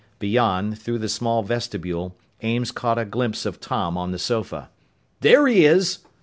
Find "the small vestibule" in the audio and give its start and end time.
0.97-2.15